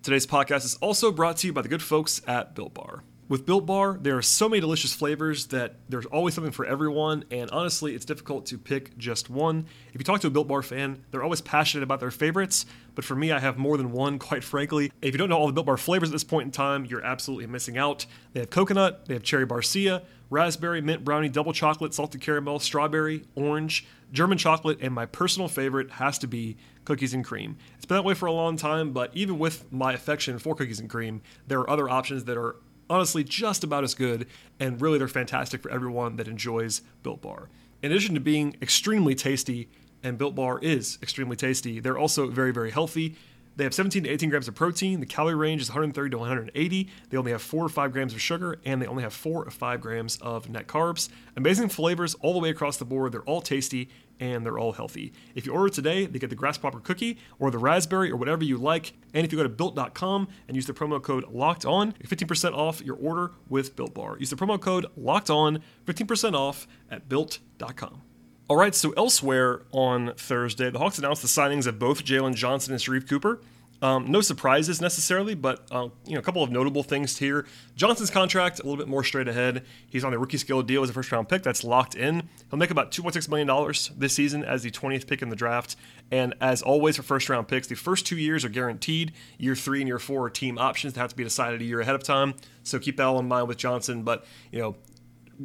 Today's 0.03 0.27
podcast 0.27 0.65
is 0.65 0.77
also 0.77 1.11
brought 1.11 1.39
to 1.39 1.49
you 1.49 1.53
by 1.53 1.63
the 1.63 1.69
good 1.69 1.83
folks 1.83 2.23
at 2.29 2.55
Built 2.55 2.75
Bar. 2.75 3.03
With 3.33 3.47
Built 3.47 3.65
Bar, 3.65 3.97
there 3.99 4.19
are 4.19 4.21
so 4.21 4.47
many 4.47 4.61
delicious 4.61 4.93
flavors 4.93 5.47
that 5.47 5.77
there's 5.89 6.05
always 6.05 6.35
something 6.35 6.53
for 6.53 6.67
everyone, 6.67 7.25
and 7.31 7.51
honestly, 7.51 7.95
it's 7.95 8.05
difficult 8.05 8.45
to 8.45 8.59
pick 8.59 8.95
just 8.99 9.31
one. 9.31 9.65
If 9.95 10.01
you 10.03 10.05
talk 10.05 10.21
to 10.21 10.27
a 10.27 10.31
Built 10.31 10.49
Bar 10.49 10.61
fan, 10.61 11.03
they're 11.11 11.23
always 11.23 11.41
passionate 11.41 11.83
about 11.83 12.01
their 12.01 12.11
favorites, 12.11 12.67
but 12.95 13.07
for 13.07 13.17
me, 13.17 13.33
I 13.33 13.39
have 13.39 13.57
more 13.57 13.79
than 13.79 13.91
one, 13.91 14.19
quite 14.19 14.45
frankly. 14.45 14.93
If 15.01 15.15
you 15.15 15.19
don't 15.19 15.31
know 15.31 15.39
all 15.39 15.47
the 15.47 15.55
Built 15.55 15.65
Bar 15.65 15.79
flavors 15.79 16.11
at 16.11 16.13
this 16.13 16.25
point 16.25 16.45
in 16.45 16.51
time, 16.51 16.85
you're 16.85 17.03
absolutely 17.03 17.47
missing 17.47 17.79
out. 17.79 18.05
They 18.35 18.41
have 18.41 18.51
coconut, 18.51 19.07
they 19.07 19.15
have 19.15 19.23
cherry 19.23 19.47
barcia, 19.47 20.03
raspberry, 20.29 20.83
mint 20.83 21.03
brownie, 21.03 21.31
double 21.31 21.55
chocolate, 21.55 21.95
salted 21.95 22.21
caramel, 22.21 22.59
strawberry, 22.59 23.25
orange, 23.35 23.87
German 24.13 24.37
chocolate, 24.37 24.77
and 24.83 24.93
my 24.93 25.07
personal 25.07 25.49
favorite 25.49 25.93
has 25.93 26.19
to 26.19 26.27
be 26.27 26.59
cookies 26.85 27.15
and 27.15 27.25
cream. 27.25 27.57
It's 27.77 27.87
been 27.87 27.97
that 27.97 28.05
way 28.05 28.13
for 28.13 28.27
a 28.27 28.33
long 28.33 28.59
time, 28.59 28.93
but 28.93 29.11
even 29.15 29.39
with 29.39 29.73
my 29.73 29.95
affection 29.95 30.39
for 30.39 30.55
cookies 30.55 30.81
and 30.81 30.91
cream, 30.91 31.23
there 31.47 31.61
are 31.61 31.71
other 31.71 31.89
options 31.89 32.25
that 32.25 32.37
are 32.37 32.57
honestly 32.93 33.25
just 33.25 33.65
about 33.65 33.85
as 33.85 33.95
good, 33.95 34.27
and 34.61 34.81
really 34.81 34.99
they're 34.99 35.09
fantastic 35.09 35.63
for 35.63 35.71
everyone 35.71 36.17
that 36.17 36.29
enjoys 36.29 36.83
Built 37.03 37.23
Bar. 37.23 37.49
In 37.83 37.91
addition 37.91 38.15
to 38.15 38.21
being 38.21 38.55
extremely 38.61 39.15
tasty, 39.15 39.71
and 40.03 40.19
Built 40.19 40.35
Bar 40.35 40.59
is 40.61 40.99
extremely 41.03 41.37
tasty, 41.37 41.81
they're 41.81 41.97
also 41.97 42.29
very, 42.29 42.53
very 42.53 42.71
healthy. 42.71 43.17
They 43.57 43.65
have 43.65 43.75
17 43.75 44.05
to 44.05 44.11
18 44.11 44.31
grams 44.31 44.49
of 44.49 44.55
protein. 44.55 45.01
The 45.01 45.07
calorie 45.07 45.35
range 45.35 45.61
is 45.61 45.69
130 45.69 46.11
to 46.11 46.19
180. 46.19 46.89
They 47.11 47.17
only 47.17 47.33
have 47.33 47.43
4 47.43 47.65
or 47.65 47.69
5 47.69 47.93
grams 47.93 48.15
of 48.15 48.21
sugar, 48.21 48.59
and 48.65 48.81
they 48.81 48.87
only 48.87 49.03
have 49.03 49.13
4 49.13 49.45
or 49.45 49.51
5 49.51 49.81
grams 49.81 50.17
of 50.17 50.49
net 50.49 50.67
carbs. 50.67 51.09
Amazing 51.37 51.69
flavors 51.69 52.15
all 52.17 52.33
the 52.33 52.39
way 52.39 52.51
across 52.51 52.77
the 52.79 52.85
board. 52.85 53.13
They're 53.13 53.23
all 53.23 53.43
tasty, 53.43 53.91
and 54.21 54.47
they're 54.47 54.59
all 54.59 54.73
healthy. 54.73 55.13
If 55.35 55.47
you 55.47 55.53
order 55.53 55.69
today, 55.69 56.07
they 56.07 56.19
get 56.19 56.31
the 56.31 56.37
grasshopper 56.37 56.81
cookie 56.81 57.19
or 57.39 57.51
the 57.51 57.59
raspberry 57.59 58.11
or 58.11 58.17
whatever 58.17 58.45
you 58.45 58.57
like. 58.57 58.95
And 59.13 59.25
if 59.27 59.33
you 59.33 59.39
go 59.39 59.43
to 59.43 59.49
built.com 59.49 60.29
and 60.49 60.57
use 60.57 60.67
the 60.67 60.73
promo 60.73 61.03
code 61.03 61.25
locked 61.29 61.65
on, 61.65 61.93
15% 61.93 62.55
off 62.55 62.81
your 62.81 62.97
order 62.97 63.33
with 63.49 63.77
Built 63.77 63.95
Bar. 63.95 64.19
Use 64.19 64.31
the 64.31 64.37
promo 64.37 64.61
code 64.61 64.87
locked 64.97 65.29
on, 65.29 65.63
15% 65.87 66.35
off 66.35 66.67
at 66.91 67.09
built.com. 67.09 68.03
All 68.49 68.57
right, 68.57 68.75
so 68.75 68.93
elsewhere 68.97 69.63
on 69.71 70.15
Thursday, 70.17 70.69
the 70.69 70.79
Hawks 70.79 70.99
announced 70.99 71.23
the 71.23 71.29
signings 71.29 71.67
of 71.67 71.79
both 71.79 72.05
Jalen 72.05 72.35
Johnson 72.35 72.75
and 72.75 72.83
Sharife 72.83 73.09
Cooper. 73.09 73.41
Um, 73.81 74.11
no 74.11 74.21
surprises 74.21 74.81
necessarily, 74.81 75.35
but 75.35 75.67
uh, 75.73 75.89
you 76.07 76.15
know 76.15 76.21
a 76.21 76.23
couple 76.23 76.43
of 76.43 76.51
notable 76.51 76.85
things 76.85 77.19
here. 77.19 77.47
Johnson's 77.75 78.11
contract 78.11 78.61
a 78.61 78.63
little 78.63 78.77
bit 78.77 78.87
more 78.87 79.03
straight 79.03 79.27
ahead. 79.27 79.65
He's 79.89 80.05
on 80.05 80.13
a 80.13 80.19
rookie 80.19 80.39
scale 80.39 80.63
deal 80.63 80.85
as 80.85 80.91
a 80.91 80.93
first 80.93 81.11
round 81.11 81.29
pick 81.29 81.43
that's 81.43 81.65
locked 81.65 81.97
in. 81.97 82.29
He'll 82.51 82.59
make 82.59 82.71
about 82.71 82.93
2.6 82.93 83.29
million 83.29 83.49
dollars 83.49 83.91
this 83.97 84.13
season 84.13 84.45
as 84.45 84.63
the 84.63 84.71
20th 84.71 85.09
pick 85.09 85.21
in 85.21 85.31
the 85.31 85.37
draft. 85.37 85.75
And 86.13 86.35
as 86.41 86.63
always 86.63 86.97
for 86.97 87.03
first 87.03 87.29
round 87.29 87.49
picks, 87.49 87.67
the 87.67 87.75
first 87.75 88.07
two 88.07 88.17
years 88.17 88.45
are 88.45 88.51
guaranteed. 88.51 89.13
Year 89.39 89.57
three 89.57 89.81
and 89.81 89.89
year 89.89 89.99
four 89.99 90.27
are 90.27 90.31
team 90.31 90.59
options 90.59 90.95
that 90.95 91.01
have 91.01 91.11
to 91.11 91.17
be 91.17 91.25
decided 91.25 91.61
a 91.61 91.65
year 91.65 91.81
ahead 91.81 91.97
of 91.97 92.05
time. 92.05 92.35
So 92.63 92.79
keep 92.79 92.99
that 92.99 93.05
all 93.05 93.19
in 93.19 93.27
mind 93.27 93.49
with 93.49 93.57
Johnson. 93.57 94.05
But 94.05 94.25
you 94.53 94.61
know 94.61 94.77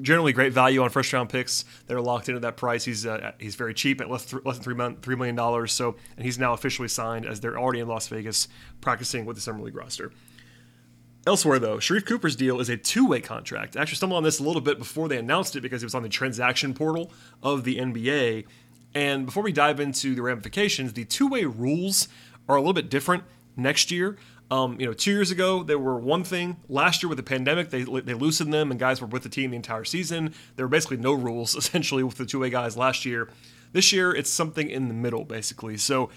generally 0.01 0.33
great 0.33 0.53
value 0.53 0.81
on 0.81 0.89
first 0.89 1.11
round 1.13 1.29
picks. 1.29 1.65
They're 1.88 2.01
locked 2.01 2.29
into 2.29 2.41
that 2.41 2.57
price. 2.57 2.85
He's 2.85 3.05
uh, 3.05 3.33
he's 3.39 3.55
very 3.55 3.73
cheap 3.73 4.01
at 4.01 4.09
less, 4.09 4.31
less 4.33 4.55
than 4.57 4.63
three, 4.63 4.75
month, 4.75 5.01
$3 5.01 5.17
million. 5.17 5.67
So 5.67 5.95
and 6.15 6.25
he's 6.25 6.39
now 6.39 6.53
officially 6.53 6.88
signed 6.88 7.25
as 7.25 7.39
they're 7.39 7.59
already 7.59 7.79
in 7.79 7.88
Las 7.88 8.07
Vegas 8.07 8.47
practicing 8.81 9.25
with 9.25 9.35
the 9.35 9.41
summer 9.41 9.61
league 9.61 9.75
roster. 9.75 10.11
Elsewhere, 11.25 11.59
though, 11.59 11.75
Sharife 11.77 12.05
Cooper's 12.05 12.38
deal 12.38 12.61
is 12.61 12.69
a 12.69 12.77
two-way 12.77 13.19
contract. 13.19 13.75
I 13.75 13.81
actually 13.81 13.97
stumbled 13.97 14.15
on 14.15 14.23
this 14.23 14.39
a 14.39 14.44
little 14.44 14.61
bit 14.61 14.79
before 14.79 15.09
they 15.09 15.17
announced 15.17 15.57
it 15.57 15.61
because 15.61 15.83
it 15.83 15.85
was 15.85 15.94
on 15.94 16.03
the 16.03 16.09
transaction 16.09 16.73
portal 16.73 17.11
of 17.44 17.65
the 17.65 17.79
NBA. 17.79 18.45
And 18.95 19.25
before 19.25 19.44
we 19.44 19.51
dive 19.51 19.81
into 19.81 20.15
the 20.15 20.21
ramifications, 20.21 20.94
the 20.94 21.03
two-way 21.03 21.44
rules 21.44 22.07
are 22.47 22.55
a 22.55 22.61
little 22.61 22.73
bit 22.73 22.89
different 22.89 23.25
next 23.57 23.91
year. 23.91 24.17
Um, 24.49 24.79
you 24.79 24.85
know, 24.85 24.94
two 24.94 25.11
years 25.11 25.29
ago 25.31 25.63
they 25.63 25.75
were 25.75 25.97
one 25.97 26.23
thing. 26.23 26.57
Last 26.69 27.03
year 27.03 27.09
with 27.09 27.17
the 27.17 27.23
pandemic, 27.23 27.69
they 27.69 27.83
they 27.83 28.13
loosened 28.13 28.53
them, 28.53 28.71
and 28.71 28.79
guys 28.79 29.01
were 29.01 29.07
with 29.07 29.23
the 29.23 29.29
team 29.29 29.51
the 29.51 29.57
entire 29.57 29.83
season. 29.83 30.33
There 30.55 30.65
were 30.65 30.69
basically 30.69 30.97
no 30.97 31.13
rules 31.13 31.55
essentially 31.57 32.03
with 32.03 32.15
the 32.15 32.25
two 32.25 32.39
way 32.39 32.49
guys 32.49 32.77
last 32.77 33.05
year. 33.05 33.29
This 33.73 33.91
year 33.91 34.13
it's 34.13 34.29
something 34.29 34.69
in 34.69 34.88
the 34.88 34.94
middle 34.94 35.25
basically. 35.25 35.77
So 35.77 36.09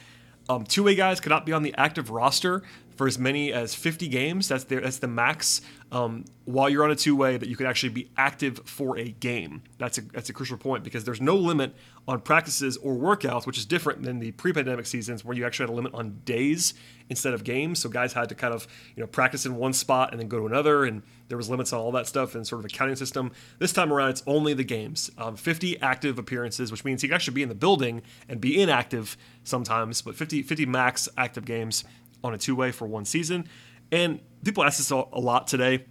um, 0.48 0.64
two 0.64 0.82
way 0.84 0.94
guys 0.94 1.20
cannot 1.20 1.46
be 1.46 1.52
on 1.52 1.62
the 1.62 1.74
active 1.76 2.10
roster 2.10 2.62
for 3.00 3.06
as 3.06 3.18
many 3.18 3.50
as 3.50 3.74
50 3.74 4.08
games. 4.08 4.46
That's 4.48 4.64
the, 4.64 4.78
that's 4.78 4.98
the 4.98 5.08
max 5.08 5.62
um, 5.90 6.26
while 6.44 6.68
you're 6.68 6.84
on 6.84 6.90
a 6.90 6.94
two 6.96 7.16
way 7.16 7.38
that 7.38 7.48
you 7.48 7.56
could 7.56 7.66
actually 7.66 7.88
be 7.88 8.10
active 8.18 8.60
for 8.66 8.98
a 8.98 9.08
game. 9.08 9.62
That's 9.78 9.96
a, 9.96 10.02
that's 10.02 10.28
a 10.28 10.34
crucial 10.34 10.58
point 10.58 10.84
because 10.84 11.04
there's 11.04 11.20
no 11.20 11.34
limit 11.34 11.74
on 12.06 12.20
practices 12.20 12.76
or 12.76 12.94
workouts, 12.94 13.46
which 13.46 13.56
is 13.56 13.64
different 13.64 14.02
than 14.02 14.18
the 14.18 14.32
pre 14.32 14.52
pandemic 14.52 14.84
seasons 14.84 15.24
where 15.24 15.34
you 15.34 15.46
actually 15.46 15.64
had 15.64 15.70
a 15.70 15.76
limit 15.76 15.94
on 15.94 16.20
days 16.26 16.74
instead 17.08 17.34
of 17.34 17.42
games. 17.42 17.80
So 17.80 17.88
guys 17.88 18.12
had 18.12 18.28
to 18.28 18.34
kind 18.34 18.52
of 18.52 18.66
you 18.94 19.00
know 19.00 19.06
practice 19.06 19.46
in 19.46 19.56
one 19.56 19.72
spot 19.72 20.10
and 20.12 20.20
then 20.20 20.28
go 20.28 20.38
to 20.38 20.46
another, 20.46 20.84
and 20.84 21.02
there 21.28 21.36
was 21.36 21.48
limits 21.48 21.72
on 21.72 21.80
all 21.80 21.92
that 21.92 22.06
stuff 22.06 22.34
and 22.34 22.46
sort 22.46 22.60
of 22.60 22.66
a 22.66 22.68
counting 22.68 22.96
system. 22.96 23.32
This 23.58 23.72
time 23.72 23.92
around, 23.92 24.10
it's 24.10 24.22
only 24.26 24.54
the 24.54 24.64
games. 24.64 25.10
Um, 25.16 25.36
50 25.36 25.80
active 25.80 26.18
appearances, 26.18 26.70
which 26.70 26.84
means 26.84 27.02
he 27.02 27.08
can 27.08 27.14
actually 27.14 27.34
be 27.34 27.42
in 27.42 27.48
the 27.48 27.54
building 27.54 28.02
and 28.28 28.40
be 28.40 28.60
inactive 28.60 29.16
sometimes, 29.44 30.02
but 30.02 30.14
50, 30.14 30.42
50 30.42 30.66
max 30.66 31.08
active 31.16 31.44
games 31.44 31.84
on 32.22 32.34
a 32.34 32.38
two 32.38 32.54
way 32.54 32.70
for 32.72 32.86
one 32.86 33.04
season. 33.04 33.48
And 33.92 34.20
people 34.44 34.64
ask 34.64 34.78
this 34.78 34.90
a 34.90 34.96
lot 34.96 35.46
today. 35.46 35.84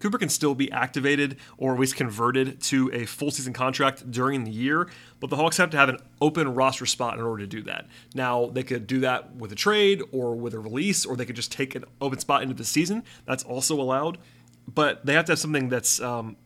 Cooper 0.00 0.18
can 0.18 0.28
still 0.28 0.56
be 0.56 0.70
activated 0.72 1.36
or 1.58 1.74
at 1.74 1.80
least 1.80 1.94
converted 1.94 2.60
to 2.62 2.90
a 2.92 3.06
full 3.06 3.30
season 3.30 3.52
contract 3.52 4.10
during 4.10 4.42
the 4.42 4.50
year, 4.50 4.90
but 5.20 5.30
the 5.30 5.36
Hawks 5.36 5.58
have 5.58 5.70
to 5.70 5.76
have 5.76 5.88
an 5.88 5.98
open 6.20 6.54
roster 6.54 6.86
spot 6.86 7.18
in 7.18 7.24
order 7.24 7.44
to 7.44 7.46
do 7.46 7.62
that. 7.62 7.86
Now, 8.12 8.46
they 8.46 8.64
could 8.64 8.88
do 8.88 8.98
that 9.00 9.36
with 9.36 9.52
a 9.52 9.54
trade 9.54 10.02
or 10.10 10.34
with 10.34 10.54
a 10.54 10.58
release, 10.58 11.06
or 11.06 11.16
they 11.16 11.24
could 11.24 11.36
just 11.36 11.52
take 11.52 11.76
an 11.76 11.84
open 12.00 12.18
spot 12.18 12.42
into 12.42 12.54
the 12.54 12.64
season. 12.64 13.04
That's 13.26 13.44
also 13.44 13.80
allowed, 13.80 14.18
but 14.66 15.06
they 15.06 15.12
have 15.12 15.26
to 15.26 15.32
have 15.32 15.38
something 15.38 15.68
that's 15.68 16.00
um, 16.00 16.36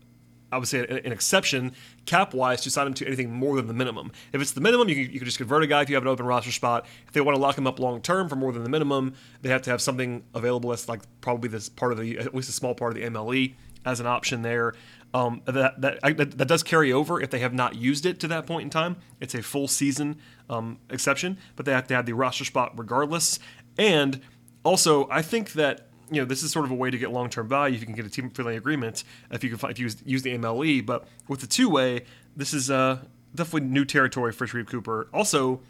I 0.52 0.58
would 0.58 0.68
say 0.68 0.80
an, 0.80 1.12
exception 1.12 1.72
cap 2.04 2.32
wise 2.32 2.60
to 2.62 2.70
sign 2.70 2.86
him 2.86 2.94
to 2.94 3.06
anything 3.06 3.32
more 3.32 3.56
than 3.56 3.66
the 3.66 3.74
minimum. 3.74 4.12
If 4.32 4.40
it's 4.40 4.52
the 4.52 4.60
minimum, 4.60 4.88
you 4.88 4.94
can, 4.94 5.12
you 5.12 5.18
can 5.18 5.26
just 5.26 5.38
convert 5.38 5.62
a 5.62 5.66
guy 5.66 5.82
if 5.82 5.88
you 5.88 5.96
have 5.96 6.04
an 6.04 6.08
open 6.08 6.24
roster 6.26 6.52
spot. 6.52 6.86
If 7.06 7.12
they 7.12 7.20
want 7.20 7.36
to 7.36 7.42
lock 7.42 7.58
him 7.58 7.66
up 7.66 7.78
long 7.78 8.00
term 8.00 8.28
for 8.28 8.36
more 8.36 8.52
than 8.52 8.62
the 8.62 8.68
minimum, 8.68 9.14
they 9.42 9.48
have 9.48 9.62
to 9.62 9.70
have 9.70 9.80
something 9.80 10.24
available 10.34 10.70
that's 10.70 10.88
like 10.88 11.02
probably 11.20 11.48
this 11.48 11.68
part 11.68 11.92
of 11.92 11.98
the 11.98 12.18
at 12.18 12.34
least 12.34 12.48
a 12.48 12.52
small 12.52 12.74
part 12.74 12.96
of 12.96 13.02
the 13.02 13.08
MLE 13.08 13.54
as 13.84 14.00
an 14.00 14.06
option 14.06 14.42
there. 14.42 14.74
Um, 15.14 15.40
that, 15.46 15.80
that, 15.80 16.00
that, 16.02 16.38
that 16.38 16.48
does 16.48 16.62
carry 16.62 16.92
over 16.92 17.20
if 17.20 17.30
they 17.30 17.38
have 17.38 17.54
not 17.54 17.76
used 17.76 18.04
it 18.04 18.20
to 18.20 18.28
that 18.28 18.46
point 18.46 18.64
in 18.64 18.70
time. 18.70 18.96
It's 19.20 19.34
a 19.34 19.42
full 19.42 19.66
season 19.66 20.18
um, 20.50 20.78
exception, 20.90 21.38
but 21.54 21.64
they 21.64 21.72
have 21.72 21.86
to 21.86 21.94
have 21.94 22.04
the 22.04 22.12
roster 22.12 22.44
spot 22.44 22.72
regardless. 22.76 23.38
And 23.78 24.20
also, 24.64 25.08
I 25.08 25.22
think 25.22 25.52
that 25.52 25.88
you 26.10 26.20
know, 26.20 26.24
this 26.24 26.42
is 26.42 26.52
sort 26.52 26.64
of 26.64 26.70
a 26.70 26.74
way 26.74 26.90
to 26.90 26.98
get 26.98 27.10
long 27.10 27.30
term 27.30 27.48
value 27.48 27.74
if 27.74 27.80
you 27.80 27.86
can 27.86 27.96
get 27.96 28.06
a 28.06 28.10
team 28.10 28.30
friendly 28.30 28.56
agreement 28.56 29.04
if 29.30 29.42
you 29.42 29.56
can 29.56 29.70
if 29.70 29.78
you 29.78 29.84
use, 29.84 29.96
use 30.04 30.22
the 30.22 30.36
MLE. 30.36 30.84
But 30.84 31.06
with 31.28 31.40
the 31.40 31.46
two 31.46 31.68
way, 31.68 32.04
this 32.36 32.54
is 32.54 32.70
uh 32.70 32.98
definitely 33.34 33.68
new 33.68 33.84
territory 33.84 34.32
for 34.32 34.46
Sharife 34.46 34.68
Cooper. 34.68 35.08
Also, 35.12 35.60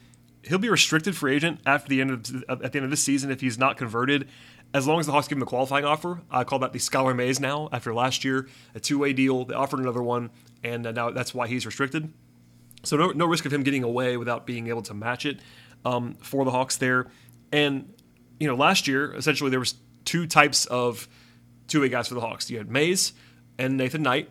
he'll 0.43 0.59
be 0.59 0.69
restricted 0.69 1.17
free 1.17 1.35
agent 1.35 1.61
after 1.67 1.89
the 1.89 2.01
end 2.01 2.11
of 2.11 2.45
at 2.49 2.73
the 2.73 2.79
end 2.79 2.85
of 2.85 2.91
this 2.91 3.03
season 3.03 3.31
if 3.31 3.41
he's 3.41 3.59
not 3.59 3.77
converted. 3.77 4.29
As 4.75 4.87
long 4.87 4.99
as 4.99 5.07
the 5.07 5.13
Hawks 5.13 5.29
give 5.29 5.39
him 5.39 5.43
a 5.43 5.47
qualifying 5.47 5.85
offer, 5.85 6.21
I 6.31 6.45
call 6.45 6.59
that 6.59 6.73
the 6.73 6.79
Skylar 6.79 7.15
Mays 7.15 7.39
now. 7.39 7.69
After 7.73 7.95
last 7.95 8.25
year, 8.25 8.49
a 8.75 8.81
two-way 8.81 9.13
deal, 9.13 9.45
they 9.45 9.55
offered 9.55 9.79
another 9.79 10.03
one, 10.03 10.31
and 10.65 10.87
uh, 10.87 10.93
now 10.93 11.11
that's 11.11 11.33
why 11.33 11.47
he's 11.47 11.65
restricted. 11.65 12.13
So 12.83 12.97
no, 12.97 13.11
no 13.13 13.27
risk 13.27 13.47
of 13.47 13.53
him 13.53 13.63
getting 13.63 13.85
away 13.85 14.17
without 14.17 14.45
being 14.45 14.67
able 14.67 14.83
to 14.83 14.95
match 14.95 15.25
it 15.25 15.39
um, 15.85 16.15
for 16.15 16.45
the 16.45 16.51
Hawks 16.51 16.77
there. 16.77 17.07
And 17.53 17.93
you 18.39 18.47
know, 18.49 18.55
last 18.55 18.87
year 18.87 19.15
essentially 19.15 19.51
there 19.51 19.61
was 19.61 19.75
two 20.07 20.27
types 20.27 20.65
of 20.65 21.07
two-way 21.69 21.91
guys 21.91 22.09
for 22.09 22.15
the 22.15 22.21
Hawks. 22.23 22.49
You 22.49 22.57
had 22.57 22.71
Mays 22.71 23.13
and 23.59 23.77
Nathan 23.77 24.03
Knight. 24.03 24.31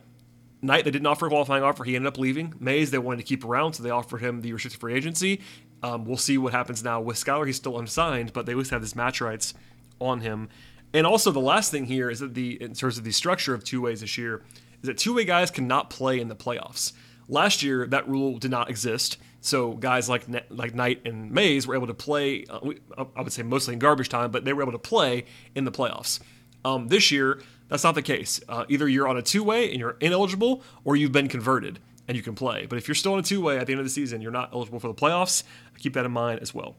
Knight, 0.62 0.86
they 0.86 0.90
didn't 0.90 1.06
offer 1.06 1.28
a 1.28 1.30
qualifying 1.30 1.62
offer. 1.62 1.84
He 1.84 1.96
ended 1.96 2.08
up 2.08 2.18
leaving. 2.18 2.56
Mays, 2.60 2.90
they 2.90 2.98
wanted 2.98 3.18
to 3.18 3.24
keep 3.24 3.46
around, 3.46 3.74
so 3.74 3.84
they 3.84 3.92
offered 3.92 4.22
him 4.22 4.42
the 4.42 4.52
restricted 4.52 4.80
free 4.80 4.96
agency. 4.96 5.42
Um, 5.84 6.06
we'll 6.06 6.18
see 6.18 6.40
what 6.40 6.54
happens 6.54 6.84
now 6.84 7.00
with 7.02 7.18
Skylar. 7.18 7.46
He's 7.46 7.58
still 7.58 7.78
unsigned, 7.78 8.34
but 8.34 8.48
they 8.48 8.54
at 8.54 8.58
least 8.58 8.72
have 8.72 8.82
this 8.82 8.96
match 8.96 9.22
rights 9.22 9.54
on 10.00 10.22
him. 10.22 10.50
And 10.94 11.06
also, 11.06 11.30
the 11.32 11.42
last 11.42 11.70
thing 11.72 11.86
here 11.86 12.10
is 12.10 12.22
that 12.22 12.34
the 12.34 12.60
in 12.62 12.74
terms 12.74 12.98
of 12.98 13.04
the 13.04 13.12
structure 13.12 13.54
of 13.54 13.64
two 13.64 13.82
ways 13.82 14.02
this 14.02 14.18
year 14.18 14.44
is 14.82 14.88
that 14.88 14.98
two 14.98 15.14
way 15.14 15.26
guys 15.26 15.52
cannot 15.52 15.90
play 15.90 16.20
in 16.20 16.30
the 16.30 16.36
playoffs. 16.36 16.94
Last 17.28 17.64
year, 17.64 17.88
that 17.88 18.08
rule 18.08 18.38
did 18.38 18.52
not 18.52 18.70
exist. 18.70 19.18
So 19.42 19.74
guys 19.74 20.10
like 20.10 20.26
like 20.50 20.74
Knight 20.74 21.02
and 21.06 21.32
Mays 21.32 21.68
were 21.68 21.76
able 21.76 21.88
to 21.88 21.94
play. 21.94 22.46
Uh, 22.50 22.72
I 23.16 23.22
would 23.22 23.32
say 23.32 23.44
mostly 23.44 23.74
in 23.74 23.80
garbage 23.80 24.10
time, 24.10 24.32
but 24.32 24.46
they 24.46 24.54
were 24.54 24.62
able 24.62 24.72
to 24.72 24.80
play 24.80 25.26
in 25.54 25.66
the 25.66 25.72
playoffs. 25.72 26.20
Um, 26.64 26.88
this 26.88 27.12
year, 27.12 27.42
that's 27.68 27.84
not 27.84 27.96
the 27.96 28.02
case. 28.02 28.42
Uh, 28.50 28.66
either 28.70 28.88
you're 28.88 29.08
on 29.08 29.18
a 29.18 29.22
two 29.22 29.44
way 29.44 29.70
and 29.70 29.80
you're 29.80 29.98
ineligible, 30.02 30.64
or 30.84 30.96
you've 30.96 31.12
been 31.12 31.28
converted 31.28 31.80
and 32.08 32.18
you 32.18 32.24
can 32.24 32.36
play. 32.36 32.66
But 32.66 32.78
if 32.78 32.88
you're 32.88 32.96
still 32.96 33.14
on 33.14 33.20
a 33.20 33.24
two 33.24 33.42
way 33.42 33.58
at 33.58 33.68
the 33.68 33.74
end 33.74 33.80
of 33.80 33.86
the 33.86 33.92
season, 33.92 34.22
you're 34.22 34.32
not 34.32 34.52
eligible 34.54 34.80
for 34.80 34.88
the 34.88 34.94
playoffs. 34.94 35.44
Keep 35.78 35.94
that 35.94 36.06
in 36.06 36.12
mind 36.12 36.40
as 36.40 36.54
well. 36.54 36.76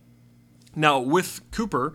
Now 0.74 0.98
with 0.98 1.40
Cooper, 1.52 1.94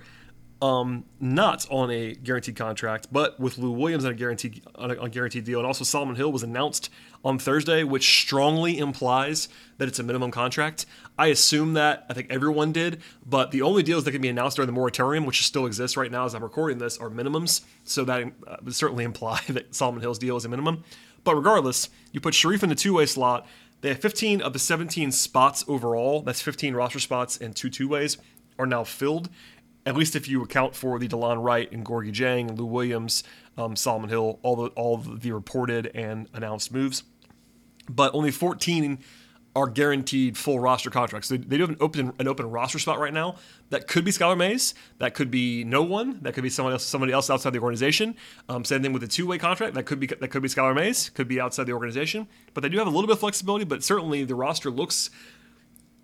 um, 0.62 1.06
not 1.20 1.65
on 1.72 1.89
a 1.89 2.13
guaranteed 2.13 2.56
contract, 2.56 3.08
but 3.12 3.39
with 3.39 3.58
Lou 3.58 3.72
Williams 3.72 4.06
on 4.06 4.12
a 4.12 4.13
guaranteed 4.13 4.62
on 4.75 4.91
a, 4.91 4.96
on 4.96 5.08
a 5.08 5.10
guaranteed 5.10 5.44
deal, 5.44 5.58
and 5.58 5.65
also 5.65 5.84
Solomon 5.84 6.15
Hill 6.15 6.32
was 6.32 6.44
announced 6.44 6.91
on 7.25 7.39
Thursday, 7.39 7.84
which 7.84 8.22
strongly 8.22 8.77
implies 8.77 9.50
that 9.80 9.88
it's 9.88 9.98
a 9.98 10.03
minimum 10.03 10.30
contract. 10.30 10.86
I 11.18 11.27
assume 11.27 11.74
that 11.74 12.06
I 12.10 12.13
think 12.13 12.27
everyone 12.30 12.72
did, 12.72 13.01
but 13.25 13.50
the 13.50 13.63
only 13.63 13.82
deals 13.82 14.03
that 14.03 14.12
can 14.12 14.22
be 14.22 14.30
announced 14.30 14.58
during 14.58 14.68
the 14.68 14.74
moratorium, 14.74 15.25
which 15.25 15.46
still 15.46 15.65
exists 15.65 15.98
right 15.98 16.12
now 16.12 16.25
as 16.25 16.36
I'm 16.36 16.44
recording 16.44 16.77
this, 16.77 16.98
are 17.00 17.10
minimums. 17.10 17.62
So 17.84 18.03
that 18.06 18.32
uh, 18.48 18.58
would 18.63 18.75
certainly 18.75 19.03
imply 19.12 19.41
that 19.50 19.74
Solomon 19.74 20.01
Hill's 20.01 20.20
deal 20.20 20.38
is 20.38 20.46
a 20.46 20.50
minimum. 20.50 20.84
But 21.24 21.36
regardless, 21.36 21.89
you 22.12 22.22
put 22.22 22.36
Sharife 22.36 22.62
in 22.62 22.70
the 22.70 22.75
two 22.75 22.94
way 22.94 23.08
slot. 23.08 23.48
They 23.82 23.89
have 23.89 24.00
15 24.00 24.41
of 24.41 24.53
the 24.53 24.60
17 24.60 25.12
spots 25.12 25.65
overall. 25.68 26.22
That's 26.22 26.41
15 26.41 26.75
roster 26.75 27.00
spots 27.00 27.38
and 27.38 27.56
two 27.56 27.72
two 27.72 27.88
ways 27.88 28.18
are 28.60 28.68
now 28.68 28.84
filled 28.84 29.30
at 29.85 29.95
least 29.95 30.15
if 30.15 30.27
you 30.27 30.43
account 30.43 30.75
for 30.75 31.00
the 31.00 31.07
Delon 31.07 31.43
Wright 31.43 31.71
and 31.71 31.85
Gorgui 31.85 32.13
Dieng, 32.13 32.50
and 32.50 32.59
Lou 32.59 32.65
Williams, 32.65 33.23
um, 33.57 33.75
Solomon 33.75 34.09
Hill, 34.09 34.39
all 34.43 34.55
the 34.55 34.67
all 34.69 34.97
the 34.97 35.31
reported 35.31 35.91
and 35.93 36.27
announced 36.33 36.71
moves. 36.71 37.03
But 37.89 38.13
only 38.13 38.31
14 38.31 39.00
are 39.53 39.67
guaranteed 39.67 40.38
full 40.38 40.59
roster 40.59 40.89
contracts. 40.89 41.27
They, 41.27 41.38
they 41.38 41.57
do 41.57 41.63
have 41.63 41.71
an 41.71 41.77
open 41.79 42.13
an 42.19 42.27
open 42.27 42.50
roster 42.50 42.79
spot 42.79 43.00
right 43.00 43.13
now. 43.13 43.35
That 43.69 43.88
could 43.88 44.05
be 44.05 44.11
Skylar 44.11 44.38
Mays. 44.38 44.73
That 45.00 45.13
could 45.13 45.29
be 45.29 45.63
no 45.63 45.81
one. 45.81 46.19
That 46.21 46.33
could 46.33 46.43
be 46.43 46.50
someone 46.50 46.73
else 46.73 46.85
somebody 46.85 47.11
else 47.11 47.29
outside 47.29 47.51
the 47.51 47.59
organization. 47.59 48.15
Um, 48.47 48.63
same 48.63 48.81
thing 48.81 48.93
with 48.93 49.03
a 49.03 49.07
two 49.07 49.27
way 49.27 49.38
contract. 49.38 49.73
That 49.73 49.83
could 49.83 50.00
be 50.00 50.07
that 50.07 50.27
could 50.29 50.41
be 50.41 50.47
Skylar 50.47 50.75
Mays. 50.75 51.09
Could 51.09 51.27
be 51.27 51.41
outside 51.41 51.65
the 51.65 51.73
organization. 51.73 52.27
But 52.53 52.61
they 52.61 52.69
do 52.69 52.77
have 52.77 52.88
a 52.88 52.91
little 52.91 53.07
bit 53.07 53.13
of 53.13 53.19
flexibility. 53.19 53.65
But 53.65 53.83
certainly 53.83 54.23
the 54.23 54.35
roster 54.35 54.69
looks 54.69 55.09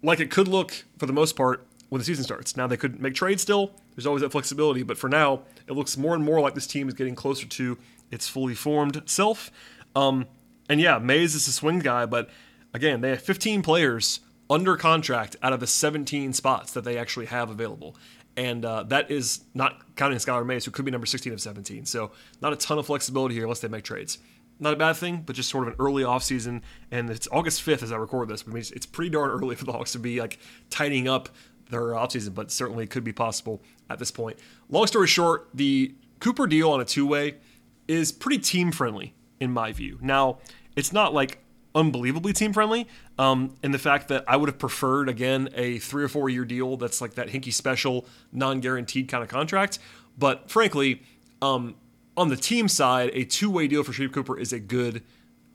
like 0.03 0.19
it 0.19 0.29
could 0.29 0.47
look 0.47 0.83
for 0.97 1.05
the 1.05 1.13
most 1.13 1.35
part 1.35 1.65
when 1.89 1.99
the 1.99 2.05
season 2.05 2.23
starts. 2.23 2.57
Now 2.57 2.67
they 2.67 2.77
could 2.77 3.01
make 3.01 3.15
trades 3.15 3.41
still. 3.41 3.71
There's 3.95 4.05
always 4.05 4.21
that 4.21 4.31
flexibility, 4.31 4.83
but 4.83 4.97
for 4.97 5.09
now, 5.09 5.41
it 5.67 5.73
looks 5.73 5.97
more 5.97 6.15
and 6.15 6.23
more 6.23 6.39
like 6.39 6.53
this 6.53 6.67
team 6.67 6.87
is 6.87 6.93
getting 6.93 7.15
closer 7.15 7.45
to 7.45 7.77
its 8.11 8.27
fully 8.27 8.55
formed 8.55 9.01
self. 9.05 9.51
Um, 9.95 10.27
and 10.69 10.79
yeah, 10.81 10.99
Mays 10.99 11.35
is 11.35 11.47
a 11.47 11.51
swing 11.51 11.79
guy, 11.79 12.05
but 12.05 12.29
again, 12.73 13.01
they 13.01 13.11
have 13.11 13.21
15 13.21 13.61
players 13.61 14.19
under 14.49 14.77
contract 14.77 15.35
out 15.41 15.53
of 15.53 15.59
the 15.59 15.67
17 15.67 16.33
spots 16.33 16.71
that 16.73 16.83
they 16.83 16.97
actually 16.97 17.25
have 17.27 17.49
available. 17.49 17.95
And 18.35 18.63
uh, 18.63 18.83
that 18.83 19.09
is 19.09 19.41
not 19.55 19.95
counting 19.95 20.19
Skylar 20.19 20.45
Mays, 20.45 20.63
who 20.63 20.71
could 20.71 20.85
be 20.85 20.91
number 20.91 21.07
16 21.07 21.33
of 21.33 21.41
17. 21.41 21.85
So 21.85 22.11
not 22.41 22.53
a 22.53 22.55
ton 22.55 22.77
of 22.77 22.85
flexibility 22.85 23.33
here 23.33 23.43
unless 23.45 23.61
they 23.61 23.67
make 23.67 23.83
trades. 23.83 24.19
Not 24.59 24.73
a 24.73 24.77
bad 24.77 24.95
thing, 24.95 25.23
but 25.25 25.35
just 25.35 25.49
sort 25.49 25.67
of 25.67 25.73
an 25.73 25.79
early 25.79 26.03
offseason. 26.03 26.61
And 26.91 27.09
it's 27.09 27.27
August 27.31 27.65
5th 27.65 27.83
as 27.83 27.91
I 27.91 27.97
record 27.97 28.29
this, 28.29 28.45
which 28.45 28.53
means 28.53 28.71
it's 28.71 28.85
pretty 28.85 29.09
darn 29.09 29.31
early 29.31 29.55
for 29.55 29.65
the 29.65 29.71
Hawks 29.71 29.91
to 29.93 29.99
be 29.99 30.19
like 30.19 30.39
tidying 30.69 31.07
up 31.07 31.29
their 31.69 31.81
offseason, 31.81 32.33
but 32.33 32.51
certainly 32.51 32.85
it 32.85 32.89
could 32.89 33.03
be 33.03 33.13
possible 33.13 33.61
at 33.89 33.99
this 33.99 34.11
point. 34.11 34.37
Long 34.69 34.87
story 34.87 35.07
short, 35.07 35.49
the 35.53 35.93
Cooper 36.19 36.47
deal 36.47 36.71
on 36.71 36.81
a 36.81 36.85
two 36.85 37.05
way 37.05 37.35
is 37.87 38.11
pretty 38.11 38.39
team 38.39 38.71
friendly 38.71 39.13
in 39.39 39.51
my 39.51 39.71
view. 39.71 39.99
Now, 40.01 40.39
it's 40.75 40.91
not 40.91 41.13
like 41.13 41.39
unbelievably 41.75 42.33
team 42.33 42.53
friendly 42.53 42.87
um, 43.19 43.55
in 43.63 43.71
the 43.71 43.79
fact 43.79 44.07
that 44.07 44.23
I 44.27 44.35
would 44.35 44.49
have 44.49 44.57
preferred, 44.57 45.09
again, 45.09 45.49
a 45.53 45.77
three 45.79 46.03
or 46.03 46.07
four 46.07 46.29
year 46.29 46.45
deal 46.45 46.77
that's 46.77 47.01
like 47.01 47.13
that 47.15 47.29
hinky 47.29 47.53
special, 47.53 48.05
non 48.31 48.59
guaranteed 48.59 49.07
kind 49.07 49.23
of 49.23 49.29
contract. 49.29 49.79
But 50.17 50.49
frankly, 50.49 51.03
um, 51.41 51.75
on 52.15 52.29
the 52.29 52.35
team 52.35 52.67
side, 52.67 53.11
a 53.13 53.23
two 53.23 53.49
way 53.49 53.67
deal 53.67 53.83
for 53.83 53.91
Sharife 53.91 54.13
Cooper 54.13 54.37
is 54.37 54.51
a 54.51 54.59
good 54.59 55.03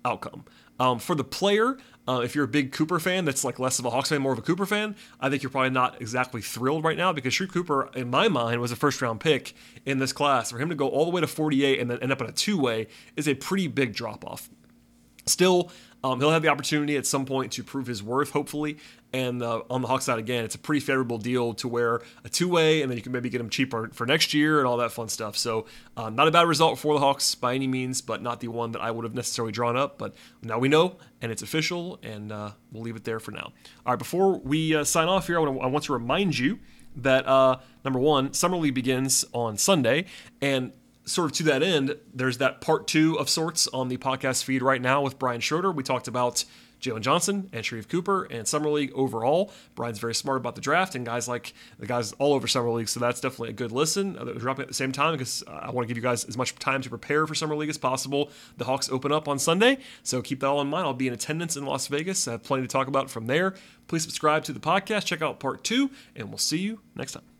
outcome. 0.05 0.45
Um, 0.79 0.99
for 0.99 1.15
the 1.15 1.25
player, 1.25 1.77
uh, 2.09 2.21
if 2.25 2.35
you're 2.35 2.45
a 2.45 2.49
big 2.49 2.73
Cooper 2.73 2.99
fan 2.99 3.25
that's 3.25 3.45
like 3.45 3.59
less 3.59 3.79
of 3.79 3.85
a 3.85 3.91
Hawks 3.91 4.09
fan, 4.09 4.21
more 4.21 4.33
of 4.33 4.39
a 4.39 4.43
Cooper 4.43 4.67
fan, 4.67 4.97
I 5.21 5.31
think 5.31 5.43
you're 5.43 5.51
probably 5.51 5.71
not 5.71 6.01
exactly 6.01 6.43
thrilled 6.43 6.85
right 6.85 6.97
now 6.97 7.13
because 7.13 7.33
Sharife 7.33 7.53
Cooper, 7.53 7.91
in 7.95 8.11
my 8.11 8.29
mind, 8.29 8.61
was 8.61 8.73
a 8.73 8.77
first 8.77 9.01
round 9.01 9.21
pick 9.21 9.55
in 9.87 9.99
this 9.99 10.13
class. 10.13 10.51
For 10.51 10.59
him 10.59 10.69
to 10.69 10.75
go 10.75 10.89
all 10.89 11.05
the 11.05 11.11
way 11.11 11.21
to 11.21 11.27
48 11.27 11.79
and 11.79 11.91
then 11.91 11.99
end 12.01 12.13
up 12.13 12.21
in 12.21 12.27
a 12.27 12.33
two 12.33 12.59
way 12.59 12.89
is 13.17 13.29
a 13.29 13.35
pretty 13.35 13.69
big 13.69 13.95
drop 13.95 14.25
off. 14.27 14.51
Still, 15.27 15.71
um, 16.05 16.19
he'll 16.19 16.31
have 16.31 16.43
the 16.43 16.49
opportunity 16.49 16.97
at 16.97 17.07
some 17.07 17.25
point 17.25 17.53
to 17.53 17.63
prove 17.63 17.87
his 17.87 18.03
worth, 18.03 18.31
hopefully. 18.31 18.79
And 19.13 19.43
uh, 19.43 19.63
on 19.71 19.83
the 19.83 19.89
Hawks 19.89 20.07
side, 20.07 20.19
again, 20.19 20.45
it's 20.45 20.55
a 20.55 20.59
pretty 20.59 20.81
favorable 20.81 21.19
deal 21.19 21.53
to 21.55 21.69
where 21.69 22.01
a 22.25 22.29
two 22.29 22.49
way, 22.49 22.83
and 22.83 22.91
then 22.91 22.97
you 22.97 23.03
can 23.03 23.13
maybe 23.13 23.29
get 23.29 23.41
him 23.41 23.51
cheaper 23.51 23.91
for 23.93 24.07
next 24.07 24.33
year 24.33 24.59
and 24.59 24.67
all 24.67 24.79
that 24.79 24.91
fun 24.91 25.09
stuff. 25.09 25.37
So, 25.37 25.67
uh, 25.97 26.09
not 26.11 26.29
a 26.29 26.31
bad 26.31 26.49
result 26.49 26.79
for 26.79 26.95
the 26.95 27.01
Hawks 27.01 27.35
by 27.35 27.55
any 27.55 27.67
means, 27.67 28.01
but 28.01 28.23
not 28.23 28.41
the 28.41 28.49
one 28.49 28.73
that 28.73 28.81
I 28.81 28.91
would 28.91 29.05
have 29.05 29.15
necessarily 29.15 29.53
drawn 29.53 29.77
up. 29.77 29.99
But 29.99 30.15
now 30.43 30.59
we 30.59 30.69
know, 30.69 30.97
and 31.21 31.31
it's 31.31 31.43
official, 31.43 32.01
and 32.03 32.33
uh, 32.33 32.53
we'll 32.73 32.83
leave 32.83 32.97
it 32.97 33.05
there 33.05 33.21
for 33.21 33.31
now. 33.31 33.53
All 33.85 33.93
right, 33.93 33.99
before 33.99 34.39
we 34.39 34.75
uh, 34.75 34.85
sign 34.85 35.09
off 35.09 35.27
here, 35.27 35.37
I 35.39 35.43
want, 35.43 35.57
to, 35.57 35.61
I 35.63 35.67
want 35.67 35.85
to 35.85 35.93
remind 35.93 36.39
you 36.39 36.59
that 36.97 37.27
uh, 37.27 37.59
number 37.85 37.99
one, 37.99 38.33
Summer 38.33 38.57
League 38.57 38.75
begins 38.75 39.25
on 39.33 39.57
Sunday, 39.57 40.07
and 40.41 40.73
sort 41.05 41.31
of 41.31 41.37
to 41.39 41.43
that 41.45 41.63
end, 41.63 41.97
there's 42.15 42.39
that 42.39 42.61
part 42.61 42.87
two 42.87 43.19
of 43.19 43.29
sorts 43.29 43.69
on 43.69 43.89
the 43.89 43.97
podcast 43.97 44.45
feed 44.45 44.63
right 44.63 44.81
now 44.81 45.03
with 45.03 45.19
Brian 45.19 45.41
Schroeder. 45.41 45.73
We 45.73 45.83
talked 45.83 46.09
about 46.09 46.45
Jalen 46.83 47.01
Johnson 47.01 47.49
and 47.53 47.65
Sharife 47.65 47.89
Cooper 47.89 48.25
and 48.25 48.47
Summer 48.47 48.69
League 48.69 48.93
overall. 48.95 49.53
Brian's 49.75 50.01
very 50.01 50.15
smart 50.15 50.39
about 50.39 50.57
the 50.57 50.61
draft 50.61 50.95
and 50.95 51.07
guys 51.07 51.29
like 51.29 51.55
the 51.79 51.87
guys 51.87 52.13
all 52.15 52.35
over 52.35 52.47
Summer 52.49 52.71
League. 52.71 52.89
So 52.89 53.01
that's 53.01 53.21
definitely 53.21 53.51
a 53.51 53.55
good 53.55 53.73
listen. 53.73 54.19
Uh, 54.19 54.25
dropping 54.25 54.63
at 54.63 54.69
the 54.69 54.75
same 54.75 54.93
time 54.93 55.13
because 55.13 55.45
I 55.47 55.71
want 55.71 55.85
to 55.85 55.89
give 55.89 55.97
you 55.97 56.03
guys 56.03 56.25
as 56.25 56.37
much 56.37 56.55
time 56.57 56.83
to 56.83 56.89
prepare 56.89 57.27
for 57.27 57.35
Summer 57.35 57.57
League 57.57 57.71
as 57.71 57.79
possible. 57.79 58.31
The 58.59 58.65
Hawks 58.65 58.91
open 58.91 59.13
up 59.13 59.29
on 59.29 59.39
Sunday. 59.39 59.79
So 60.03 60.21
keep 60.21 60.41
that 60.41 60.49
all 60.49 60.61
in 60.61 60.69
mind. 60.69 60.87
I'll 60.87 60.93
be 60.93 61.07
in 61.07 61.15
attendance 61.15 61.57
in 61.57 61.65
Las 61.65 61.87
Vegas. 61.87 62.27
I 62.27 62.33
have 62.33 62.43
plenty 62.43 62.63
to 62.63 62.69
talk 62.69 62.89
about 62.89 63.11
from 63.11 63.27
there. 63.27 63.55
Please 63.87 64.03
subscribe 64.03 64.45
to 64.45 64.53
the 64.53 64.61
podcast. 64.61 65.05
Check 65.05 65.23
out 65.23 65.39
part 65.39 65.63
two, 65.65 65.91
and 66.17 66.29
we'll 66.29 66.39
see 66.39 66.59
you 66.59 66.81
next 66.97 67.13
time. 67.13 67.32